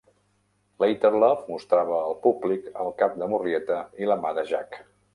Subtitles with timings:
[0.83, 4.87] "Later Love" mostrava al públic el cap de Murrieta i la mà de Jack.